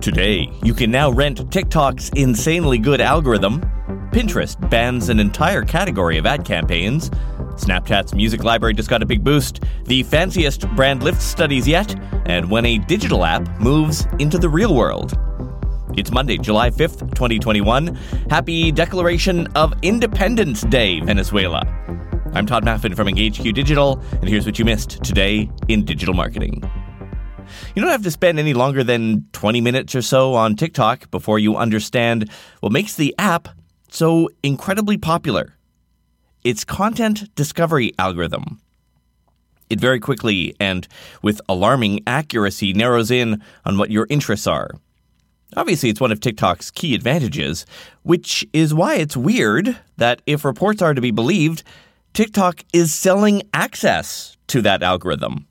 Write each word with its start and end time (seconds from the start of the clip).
Today, 0.00 0.50
you 0.64 0.72
can 0.72 0.90
now 0.90 1.10
rent 1.10 1.52
TikTok's 1.52 2.08
insanely 2.16 2.78
good 2.78 3.02
algorithm. 3.02 3.60
Pinterest 4.12 4.58
bans 4.70 5.10
an 5.10 5.20
entire 5.20 5.62
category 5.62 6.16
of 6.16 6.24
ad 6.24 6.42
campaigns. 6.42 7.10
Snapchat's 7.56 8.14
music 8.14 8.42
library 8.42 8.72
just 8.72 8.88
got 8.88 9.02
a 9.02 9.06
big 9.06 9.22
boost. 9.22 9.62
The 9.84 10.02
fanciest 10.04 10.66
brand 10.70 11.02
lift 11.02 11.20
studies 11.20 11.68
yet. 11.68 11.94
And 12.24 12.50
when 12.50 12.64
a 12.64 12.78
digital 12.78 13.26
app 13.26 13.46
moves 13.60 14.06
into 14.18 14.38
the 14.38 14.48
real 14.48 14.74
world. 14.74 15.12
It's 15.94 16.10
Monday, 16.10 16.38
July 16.38 16.70
5th, 16.70 17.00
2021. 17.10 17.94
Happy 18.30 18.72
Declaration 18.72 19.48
of 19.48 19.74
Independence 19.82 20.62
Day, 20.62 21.00
Venezuela. 21.00 21.66
I'm 22.32 22.46
Todd 22.46 22.64
Maffin 22.64 22.96
from 22.96 23.06
EngageQ 23.08 23.52
Digital, 23.52 24.00
and 24.12 24.28
here's 24.28 24.46
what 24.46 24.58
you 24.58 24.64
missed 24.64 25.02
today 25.04 25.50
in 25.68 25.84
digital 25.84 26.14
marketing. 26.14 26.62
You 27.74 27.82
don't 27.82 27.90
have 27.90 28.02
to 28.02 28.10
spend 28.10 28.38
any 28.38 28.54
longer 28.54 28.84
than 28.84 29.26
20 29.32 29.60
minutes 29.60 29.94
or 29.94 30.02
so 30.02 30.34
on 30.34 30.56
TikTok 30.56 31.10
before 31.10 31.38
you 31.38 31.56
understand 31.56 32.30
what 32.60 32.72
makes 32.72 32.94
the 32.94 33.14
app 33.18 33.48
so 33.90 34.28
incredibly 34.42 34.96
popular. 34.96 35.54
Its 36.44 36.64
content 36.64 37.34
discovery 37.34 37.92
algorithm. 37.98 38.60
It 39.68 39.80
very 39.80 40.00
quickly 40.00 40.54
and 40.58 40.88
with 41.22 41.40
alarming 41.48 42.02
accuracy 42.06 42.72
narrows 42.72 43.10
in 43.10 43.42
on 43.64 43.78
what 43.78 43.90
your 43.90 44.06
interests 44.10 44.46
are. 44.46 44.70
Obviously, 45.56 45.88
it's 45.88 46.00
one 46.00 46.12
of 46.12 46.20
TikTok's 46.20 46.70
key 46.70 46.94
advantages, 46.94 47.66
which 48.02 48.46
is 48.52 48.72
why 48.72 48.96
it's 48.96 49.16
weird 49.16 49.76
that 49.96 50.22
if 50.26 50.44
reports 50.44 50.80
are 50.80 50.94
to 50.94 51.00
be 51.00 51.10
believed, 51.10 51.64
TikTok 52.12 52.64
is 52.72 52.94
selling 52.94 53.42
access 53.52 54.36
to 54.48 54.62
that 54.62 54.82
algorithm. 54.82 55.46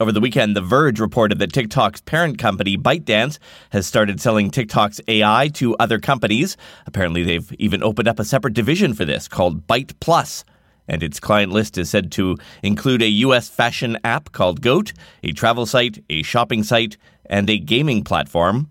Over 0.00 0.12
the 0.12 0.20
weekend, 0.20 0.56
The 0.56 0.62
Verge 0.62 0.98
reported 0.98 1.38
that 1.40 1.52
TikTok's 1.52 2.00
parent 2.00 2.38
company, 2.38 2.78
ByteDance, 2.78 3.36
has 3.68 3.86
started 3.86 4.18
selling 4.18 4.50
TikTok's 4.50 4.98
AI 5.06 5.48
to 5.54 5.76
other 5.76 5.98
companies. 5.98 6.56
Apparently, 6.86 7.22
they've 7.22 7.52
even 7.58 7.82
opened 7.82 8.08
up 8.08 8.18
a 8.18 8.24
separate 8.24 8.54
division 8.54 8.94
for 8.94 9.04
this 9.04 9.28
called 9.28 9.66
Byte 9.66 9.92
Plus. 10.00 10.42
And 10.88 11.02
its 11.02 11.20
client 11.20 11.52
list 11.52 11.76
is 11.76 11.90
said 11.90 12.10
to 12.12 12.38
include 12.62 13.02
a 13.02 13.10
US 13.26 13.50
fashion 13.50 13.98
app 14.02 14.32
called 14.32 14.62
Goat, 14.62 14.94
a 15.22 15.32
travel 15.32 15.66
site, 15.66 16.02
a 16.08 16.22
shopping 16.22 16.62
site, 16.62 16.96
and 17.26 17.50
a 17.50 17.58
gaming 17.58 18.02
platform. 18.02 18.70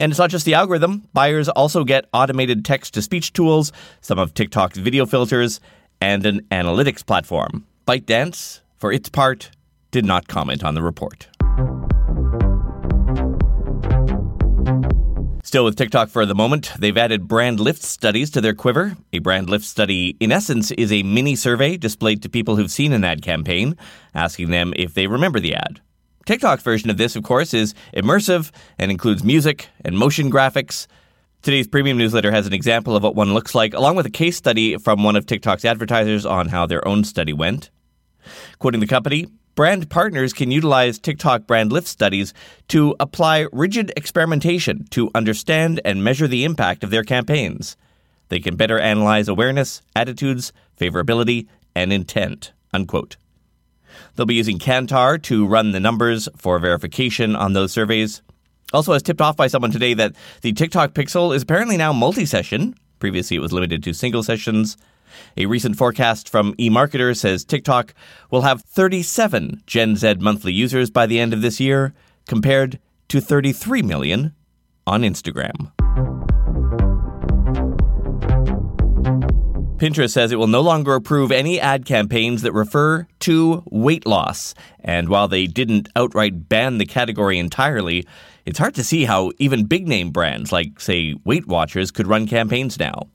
And 0.00 0.10
it's 0.10 0.18
not 0.18 0.30
just 0.30 0.46
the 0.46 0.54
algorithm. 0.54 1.06
Buyers 1.12 1.50
also 1.50 1.84
get 1.84 2.06
automated 2.14 2.64
text 2.64 2.94
to 2.94 3.02
speech 3.02 3.34
tools, 3.34 3.70
some 4.00 4.18
of 4.18 4.32
TikTok's 4.32 4.78
video 4.78 5.04
filters, 5.04 5.60
and 6.00 6.24
an 6.24 6.40
analytics 6.50 7.04
platform. 7.04 7.66
ByteDance, 7.86 8.62
for 8.78 8.90
its 8.90 9.10
part, 9.10 9.50
did 9.90 10.04
not 10.04 10.28
comment 10.28 10.64
on 10.64 10.74
the 10.74 10.82
report. 10.82 11.28
Still 15.48 15.64
with 15.64 15.76
TikTok 15.76 16.10
for 16.10 16.26
the 16.26 16.34
moment, 16.34 16.72
they've 16.78 16.98
added 16.98 17.26
brand 17.26 17.58
lift 17.58 17.82
studies 17.82 18.28
to 18.32 18.42
their 18.42 18.52
quiver. 18.52 18.98
A 19.14 19.18
brand 19.20 19.48
lift 19.48 19.64
study, 19.64 20.14
in 20.20 20.30
essence, 20.30 20.70
is 20.72 20.92
a 20.92 21.02
mini 21.02 21.36
survey 21.36 21.78
displayed 21.78 22.22
to 22.22 22.28
people 22.28 22.56
who've 22.56 22.70
seen 22.70 22.92
an 22.92 23.02
ad 23.02 23.22
campaign, 23.22 23.74
asking 24.14 24.50
them 24.50 24.74
if 24.76 24.92
they 24.92 25.06
remember 25.06 25.40
the 25.40 25.54
ad. 25.54 25.80
TikTok's 26.26 26.62
version 26.62 26.90
of 26.90 26.98
this, 26.98 27.16
of 27.16 27.22
course, 27.22 27.54
is 27.54 27.72
immersive 27.94 28.50
and 28.78 28.90
includes 28.90 29.24
music 29.24 29.70
and 29.86 29.96
motion 29.96 30.30
graphics. 30.30 30.86
Today's 31.40 31.66
premium 31.66 31.96
newsletter 31.96 32.30
has 32.30 32.46
an 32.46 32.52
example 32.52 32.94
of 32.94 33.02
what 33.02 33.14
one 33.14 33.32
looks 33.32 33.54
like, 33.54 33.72
along 33.72 33.96
with 33.96 34.04
a 34.04 34.10
case 34.10 34.36
study 34.36 34.76
from 34.76 35.02
one 35.02 35.16
of 35.16 35.24
TikTok's 35.24 35.64
advertisers 35.64 36.26
on 36.26 36.48
how 36.48 36.66
their 36.66 36.86
own 36.86 37.04
study 37.04 37.32
went. 37.32 37.70
Quoting 38.58 38.80
the 38.80 38.86
company, 38.86 39.28
brand 39.58 39.90
partners 39.90 40.32
can 40.32 40.52
utilize 40.52 41.00
TikTok 41.00 41.44
brand 41.44 41.72
lift 41.72 41.88
studies 41.88 42.32
to 42.68 42.94
apply 43.00 43.48
rigid 43.50 43.92
experimentation 43.96 44.86
to 44.90 45.10
understand 45.16 45.80
and 45.84 46.04
measure 46.04 46.28
the 46.28 46.44
impact 46.44 46.84
of 46.84 46.90
their 46.90 47.02
campaigns. 47.02 47.76
They 48.28 48.38
can 48.38 48.54
better 48.54 48.78
analyze 48.78 49.26
awareness, 49.26 49.82
attitudes, 49.96 50.52
favorability, 50.78 51.48
and 51.74 51.92
intent. 51.92 52.52
Unquote. 52.72 53.16
They'll 54.14 54.26
be 54.26 54.36
using 54.36 54.60
Kantar 54.60 55.20
to 55.24 55.44
run 55.44 55.72
the 55.72 55.80
numbers 55.80 56.28
for 56.36 56.60
verification 56.60 57.34
on 57.34 57.52
those 57.52 57.72
surveys. 57.72 58.22
Also, 58.72 58.92
as 58.92 59.02
tipped 59.02 59.20
off 59.20 59.36
by 59.36 59.48
someone 59.48 59.72
today, 59.72 59.92
that 59.92 60.14
the 60.42 60.52
TikTok 60.52 60.92
Pixel 60.92 61.34
is 61.34 61.42
apparently 61.42 61.76
now 61.76 61.92
multi 61.92 62.26
session. 62.26 62.76
Previously, 63.00 63.36
it 63.36 63.40
was 63.40 63.52
limited 63.52 63.82
to 63.82 63.92
single 63.92 64.22
sessions. 64.22 64.76
A 65.36 65.46
recent 65.46 65.76
forecast 65.76 66.28
from 66.28 66.54
eMarketer 66.54 67.16
says 67.16 67.44
TikTok 67.44 67.94
will 68.30 68.42
have 68.42 68.62
37 68.62 69.62
Gen 69.66 69.96
Z 69.96 70.14
monthly 70.20 70.52
users 70.52 70.90
by 70.90 71.06
the 71.06 71.18
end 71.20 71.32
of 71.32 71.42
this 71.42 71.60
year, 71.60 71.94
compared 72.26 72.78
to 73.08 73.20
33 73.20 73.82
million 73.82 74.34
on 74.86 75.02
Instagram. 75.02 75.72
Pinterest 79.78 80.10
says 80.10 80.32
it 80.32 80.36
will 80.40 80.48
no 80.48 80.60
longer 80.60 80.96
approve 80.96 81.30
any 81.30 81.60
ad 81.60 81.84
campaigns 81.84 82.42
that 82.42 82.52
refer 82.52 83.06
to 83.20 83.62
weight 83.70 84.06
loss. 84.06 84.52
And 84.80 85.08
while 85.08 85.28
they 85.28 85.46
didn't 85.46 85.88
outright 85.94 86.48
ban 86.48 86.78
the 86.78 86.84
category 86.84 87.38
entirely, 87.38 88.04
it's 88.44 88.58
hard 88.58 88.74
to 88.74 88.82
see 88.82 89.04
how 89.04 89.30
even 89.38 89.66
big 89.66 89.86
name 89.86 90.10
brands 90.10 90.50
like, 90.50 90.80
say, 90.80 91.14
Weight 91.24 91.46
Watchers 91.46 91.92
could 91.92 92.08
run 92.08 92.26
campaigns 92.26 92.76
now. 92.76 93.06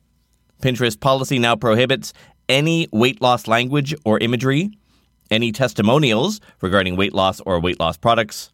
Pinterest 0.64 0.98
policy 0.98 1.40
now 1.40 1.58
prohibits 1.58 2.14
any 2.48 2.88
weight 2.94 3.22
loss 3.22 3.48
language 3.48 3.94
or 4.06 4.18
imagery, 4.20 4.72
any 5.30 5.52
testimonials 5.52 6.40
regarding 6.62 6.96
weight 6.96 7.14
loss 7.14 7.42
or 7.42 7.60
weight 7.60 7.82
loss 7.82 7.98
products, 7.98 8.50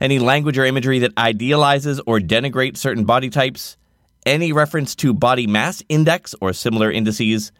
any 0.00 0.18
language 0.18 0.56
or 0.56 0.64
imagery 0.64 1.00
that 1.00 1.12
idealizes 1.18 2.00
or 2.06 2.20
denigrates 2.20 2.78
certain 2.78 3.04
body 3.04 3.28
types, 3.28 3.76
any 4.24 4.50
reference 4.50 4.94
to 4.94 5.12
body 5.12 5.46
mass 5.46 5.82
index 5.90 6.34
or 6.40 6.54
similar 6.54 6.90
indices, 6.90 7.52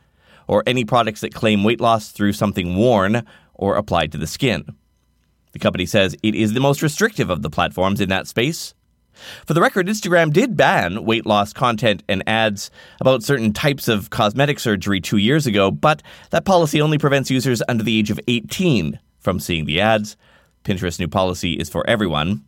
or 0.48 0.62
any 0.66 0.86
products 0.86 1.20
that 1.20 1.34
claim 1.34 1.62
weight 1.62 1.80
loss 1.80 2.12
through 2.12 2.32
something 2.32 2.76
worn 2.76 3.26
or 3.52 3.76
applied 3.76 4.10
to 4.12 4.18
the 4.18 4.26
skin. 4.26 4.64
The 5.52 5.58
company 5.58 5.84
says 5.84 6.16
it 6.22 6.34
is 6.34 6.54
the 6.54 6.60
most 6.60 6.80
restrictive 6.80 7.28
of 7.28 7.42
the 7.42 7.50
platforms 7.50 8.00
in 8.00 8.08
that 8.08 8.26
space. 8.26 8.72
For 9.46 9.54
the 9.54 9.60
record, 9.60 9.86
Instagram 9.86 10.32
did 10.32 10.56
ban 10.56 11.04
weight 11.04 11.26
loss 11.26 11.52
content 11.52 12.02
and 12.08 12.22
ads 12.26 12.70
about 13.00 13.22
certain 13.22 13.52
types 13.52 13.88
of 13.88 14.10
cosmetic 14.10 14.58
surgery 14.58 15.00
two 15.00 15.18
years 15.18 15.46
ago, 15.46 15.70
but 15.70 16.02
that 16.30 16.44
policy 16.44 16.80
only 16.80 16.98
prevents 16.98 17.30
users 17.30 17.62
under 17.68 17.84
the 17.84 17.98
age 17.98 18.10
of 18.10 18.20
18 18.28 18.98
from 19.18 19.38
seeing 19.38 19.66
the 19.66 19.80
ads. 19.80 20.16
Pinterest's 20.64 20.98
new 20.98 21.08
policy 21.08 21.54
is 21.54 21.68
for 21.68 21.88
everyone. 21.88 22.44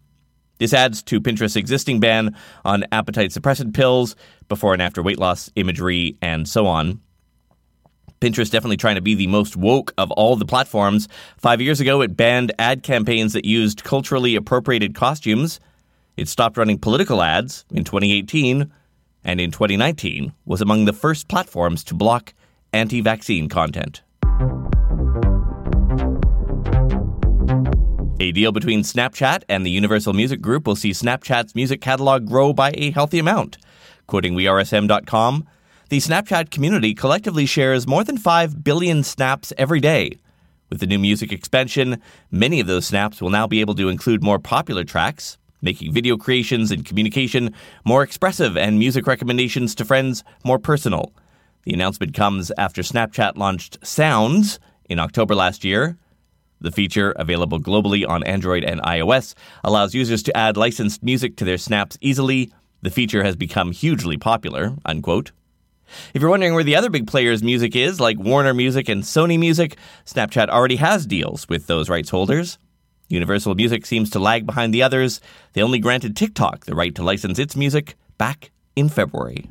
This 0.59 0.73
adds 0.73 1.03
to 1.05 1.21
Pinterest's 1.21 1.57
existing 1.57 2.01
ban 2.01 2.37
on 2.65 2.85
appetite 2.93 3.31
suppressant 3.31 3.75
pills, 3.75 4.15
before 4.49 4.73
and 4.73 4.83
after 4.83 5.03
weight 5.03 5.19
loss 5.19 5.51
imagery, 5.57 6.17
and 6.23 6.49
so 6.49 6.67
on. 6.67 7.01
Pinterest 8.21 8.43
is 8.43 8.51
definitely 8.51 8.77
trying 8.77 8.95
to 8.95 9.03
be 9.03 9.15
the 9.15 9.27
most 9.27 9.57
woke 9.57 9.93
of 9.99 10.11
all 10.13 10.37
the 10.37 10.47
platforms. 10.47 11.09
Five 11.37 11.61
years 11.61 11.81
ago, 11.81 12.01
it 12.01 12.17
banned 12.17 12.53
ad 12.59 12.83
campaigns 12.83 13.33
that 13.33 13.45
used 13.45 13.85
culturally 13.85 14.37
appropriated 14.37 14.95
costumes. 14.95 15.61
It 16.17 16.29
stopped 16.29 16.57
running 16.57 16.79
political 16.79 17.23
ads 17.23 17.65
in 17.71 17.83
2018 17.83 18.71
and 19.25 19.41
in 19.41 19.51
2019 19.51 20.33
was 20.45 20.61
among 20.61 20.85
the 20.85 20.93
first 20.93 21.29
platforms 21.29 21.83
to 21.85 21.95
block 21.95 22.35
anti 22.73 23.01
vaccine 23.01 23.49
content. 23.49 24.03
A 28.21 28.31
deal 28.31 28.53
between 28.53 28.83
Snapchat 28.83 29.43
and 29.49 29.67
the 29.67 29.71
Universal 29.71 30.13
Music 30.13 30.41
Group 30.41 30.67
will 30.67 30.77
see 30.77 30.91
Snapchat's 30.91 31.55
music 31.55 31.81
catalog 31.81 32.27
grow 32.27 32.53
by 32.53 32.73
a 32.75 32.93
healthy 32.93 33.19
amount. 33.19 33.59
Quoting 34.07 34.35
WeRSM.com, 34.35 35.47
the 35.89 35.99
Snapchat 35.99 36.51
community 36.51 36.95
collectively 36.95 37.45
shares 37.45 37.89
more 37.89 38.05
than 38.05 38.17
5 38.17 38.63
billion 38.63 39.03
snaps 39.03 39.53
every 39.59 39.81
day. 39.81 40.19
With 40.71 40.79
the 40.79 40.87
new 40.87 40.99
music 40.99 41.33
expansion, 41.33 42.01
many 42.31 42.61
of 42.61 42.67
those 42.67 42.87
snaps 42.87 43.21
will 43.21 43.31
now 43.31 43.47
be 43.47 43.61
able 43.61 43.75
to 43.75 43.89
include 43.89 44.23
more 44.23 44.39
popular 44.39 44.85
tracks, 44.85 45.37
making 45.65 45.93
video 45.93 46.17
creations 46.17 46.71
and 46.71 46.85
communication 46.85 47.53
more 47.85 48.03
expressive 48.03 48.57
and 48.57 48.79
music 48.79 49.07
recommendations 49.07 49.75
to 49.75 49.85
friends 49.85 50.23
more 50.45 50.59
personal. 50.59 51.13
The 51.65 51.73
announcement 51.73 52.15
comes 52.15 52.53
after 52.59 52.83
Snapchat 52.83 53.37
launched 53.37 53.85
Sounds 53.85 54.61
in 54.89 54.99
October 54.99 55.35
last 55.35 55.65
year. 55.65 55.97
The 56.61 56.71
feature, 56.71 57.13
available 57.17 57.59
globally 57.59 58.09
on 58.09 58.23
Android 58.25 58.65
and 58.65 58.81
iOS, 58.83 59.35
allows 59.65 59.95
users 59.95 60.23
to 60.25 60.37
add 60.37 60.57
licensed 60.57 61.03
music 61.03 61.37
to 61.37 61.45
their 61.45 61.59
snaps 61.59 61.99
easily. 62.01 62.53
The 62.83 62.91
feature 62.91 63.25
has 63.25 63.35
become 63.35 63.73
hugely 63.73 64.17
popular, 64.17 64.75
unquote. 64.85 65.33
If 66.13 66.23
you're 66.23 66.31
wondering 66.31 66.55
where 66.55 66.65
the 66.65 66.77
other 66.77 66.91
big 66.91 67.07
players' 67.07 67.43
music 67.43 67.77
is, 67.77 68.01
like 68.01 68.19
Warner 68.19 68.55
Music 68.55 68.89
and 68.89 69.03
Sony 69.03 69.39
Music, 69.39 69.77
Snapchat 70.07 70.49
already 70.49 70.77
has 70.77 71.07
deals 71.07 71.49
with 71.49 71.67
those 71.67 71.89
rights 71.89 72.11
holders. 72.11 72.59
Universal 73.09 73.55
Music 73.55 73.87
seems 73.87 74.11
to 74.11 74.19
lag 74.19 74.47
behind 74.47 74.73
the 74.73 74.83
others. 74.83 75.21
They 75.53 75.63
only 75.63 75.79
granted 75.79 76.17
TikTok 76.17 76.65
the 76.65 76.75
right 76.75 76.95
to 76.95 77.03
license 77.03 77.39
its 77.39 77.57
music 77.57 77.95
back 78.19 78.51
in 78.77 78.89
February. 78.89 79.51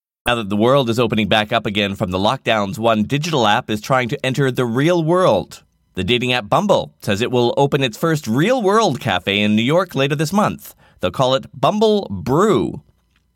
Now 0.27 0.35
that 0.35 0.49
the 0.49 0.55
world 0.55 0.87
is 0.91 0.99
opening 0.99 1.27
back 1.27 1.51
up 1.51 1.65
again 1.65 1.95
from 1.95 2.11
the 2.11 2.19
lockdowns, 2.19 2.77
one 2.77 3.05
digital 3.05 3.47
app 3.47 3.71
is 3.71 3.81
trying 3.81 4.07
to 4.09 4.23
enter 4.23 4.51
the 4.51 4.67
real 4.67 5.03
world. 5.03 5.63
The 5.95 6.03
dating 6.03 6.31
app 6.31 6.47
Bumble 6.47 6.93
says 7.01 7.21
it 7.21 7.31
will 7.31 7.55
open 7.57 7.81
its 7.81 7.97
first 7.97 8.27
real 8.27 8.61
world 8.61 8.99
cafe 8.99 9.41
in 9.41 9.55
New 9.55 9.63
York 9.63 9.95
later 9.95 10.15
this 10.15 10.31
month. 10.31 10.75
They'll 10.99 11.09
call 11.09 11.33
it 11.33 11.47
Bumble 11.59 12.07
Brew. 12.11 12.83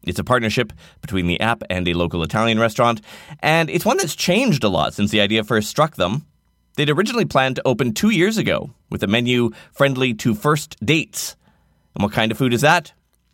It's 0.03 0.19
a 0.19 0.23
partnership 0.23 0.71
between 1.01 1.25
the 1.25 1.39
app 1.39 1.63
and 1.71 1.87
a 1.87 1.95
local 1.95 2.21
Italian 2.21 2.59
restaurant, 2.59 3.01
and 3.39 3.67
it's 3.71 3.83
one 3.83 3.97
that's 3.97 4.15
changed 4.15 4.63
a 4.63 4.69
lot 4.69 4.93
since 4.93 5.09
the 5.09 5.21
idea 5.21 5.43
first 5.43 5.69
struck 5.69 5.95
them. 5.95 6.27
They'd 6.75 6.91
originally 6.91 7.25
planned 7.25 7.55
to 7.55 7.67
open 7.67 7.95
two 7.95 8.11
years 8.11 8.37
ago 8.37 8.69
with 8.91 9.01
a 9.01 9.07
menu 9.07 9.49
friendly 9.71 10.13
to 10.13 10.35
first 10.35 10.77
dates. 10.85 11.35
And 11.95 12.03
what 12.03 12.13
kind 12.13 12.31
of 12.31 12.37
food 12.37 12.53
is 12.53 12.61
that? 12.61 12.93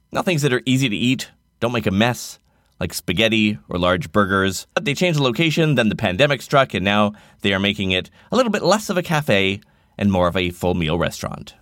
Now, 0.09 0.21
things 0.21 0.41
that 0.43 0.53
are 0.53 0.63
easy 0.65 0.87
to 0.87 0.95
eat, 0.95 1.31
don't 1.59 1.73
make 1.73 1.85
a 1.85 1.91
mess, 1.91 2.39
like 2.81 2.95
spaghetti 2.95 3.59
or 3.69 3.77
large 3.77 4.11
burgers. 4.11 4.65
But 4.73 4.85
they 4.85 4.95
changed 4.95 5.19
the 5.19 5.23
location, 5.23 5.75
then 5.75 5.89
the 5.89 5.95
pandemic 5.95 6.41
struck, 6.41 6.73
and 6.73 6.83
now 6.83 7.13
they 7.41 7.53
are 7.53 7.59
making 7.59 7.91
it 7.91 8.09
a 8.31 8.35
little 8.35 8.51
bit 8.51 8.63
less 8.63 8.89
of 8.89 8.97
a 8.97 9.03
cafe 9.03 9.61
and 9.99 10.11
more 10.11 10.27
of 10.27 10.35
a 10.35 10.49
full 10.49 10.73
meal 10.73 10.97
restaurant. 10.97 11.53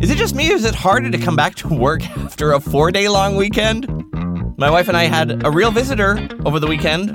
Is 0.00 0.10
it 0.10 0.16
just 0.16 0.36
me 0.36 0.52
or 0.52 0.54
is 0.54 0.64
it 0.64 0.76
harder 0.76 1.10
to 1.10 1.18
come 1.18 1.34
back 1.34 1.56
to 1.56 1.68
work 1.68 2.02
after 2.18 2.52
a 2.52 2.60
four 2.60 2.92
day 2.92 3.08
long 3.08 3.34
weekend? 3.34 3.88
My 4.56 4.70
wife 4.70 4.86
and 4.86 4.96
I 4.96 5.04
had 5.04 5.44
a 5.44 5.50
real 5.50 5.72
visitor 5.72 6.28
over 6.46 6.60
the 6.60 6.68
weekend. 6.68 7.10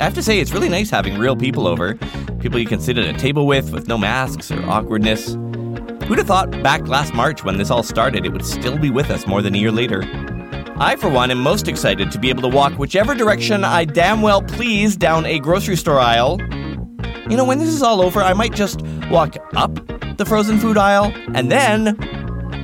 I 0.00 0.04
have 0.04 0.14
to 0.14 0.22
say, 0.22 0.40
it's 0.40 0.50
really 0.50 0.68
nice 0.68 0.90
having 0.90 1.16
real 1.16 1.36
people 1.36 1.68
over. 1.68 1.94
People 2.40 2.58
you 2.58 2.66
can 2.66 2.80
sit 2.80 2.98
at 2.98 3.06
a 3.06 3.16
table 3.16 3.46
with 3.46 3.70
with 3.70 3.86
no 3.86 3.96
masks 3.96 4.50
or 4.50 4.60
awkwardness. 4.68 5.36
Who'd 6.06 6.18
have 6.18 6.28
thought 6.28 6.50
back 6.62 6.86
last 6.86 7.14
March 7.14 7.42
when 7.42 7.58
this 7.58 7.68
all 7.68 7.82
started, 7.82 8.24
it 8.24 8.32
would 8.32 8.46
still 8.46 8.78
be 8.78 8.90
with 8.90 9.10
us 9.10 9.26
more 9.26 9.42
than 9.42 9.56
a 9.56 9.58
year 9.58 9.72
later? 9.72 10.02
I, 10.76 10.94
for 10.94 11.08
one, 11.08 11.32
am 11.32 11.40
most 11.40 11.66
excited 11.66 12.12
to 12.12 12.18
be 12.20 12.28
able 12.28 12.42
to 12.42 12.48
walk 12.48 12.74
whichever 12.74 13.12
direction 13.12 13.64
I 13.64 13.86
damn 13.86 14.22
well 14.22 14.40
please 14.40 14.96
down 14.96 15.26
a 15.26 15.40
grocery 15.40 15.74
store 15.74 15.98
aisle. 15.98 16.38
You 17.28 17.36
know, 17.36 17.44
when 17.44 17.58
this 17.58 17.70
is 17.70 17.82
all 17.82 18.00
over, 18.00 18.22
I 18.22 18.34
might 18.34 18.54
just 18.54 18.82
walk 19.10 19.34
up 19.56 19.74
the 20.16 20.24
frozen 20.24 20.60
food 20.60 20.76
aisle 20.76 21.12
and 21.34 21.50
then 21.50 21.96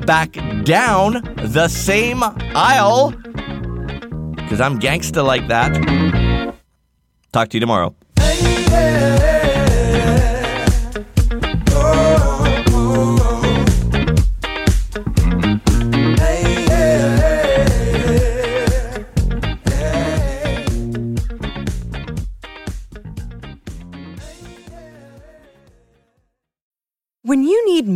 back 0.06 0.34
down 0.62 1.14
the 1.36 1.66
same 1.66 2.22
aisle. 2.22 3.10
Because 4.36 4.60
I'm 4.60 4.78
gangsta 4.78 5.26
like 5.26 5.48
that. 5.48 6.54
Talk 7.32 7.48
to 7.48 7.56
you 7.56 7.60
tomorrow. 7.60 7.92
When 8.18 9.31